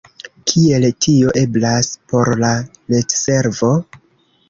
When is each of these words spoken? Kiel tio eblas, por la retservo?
Kiel 0.51 0.87
tio 1.07 1.35
eblas, 1.43 1.91
por 2.15 2.35
la 2.43 2.53
retservo? 2.97 3.75